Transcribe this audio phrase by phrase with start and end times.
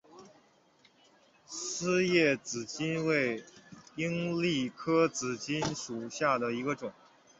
[1.45, 3.43] 丝叶紫堇为
[3.95, 6.91] 罂粟科紫堇属下的一个种。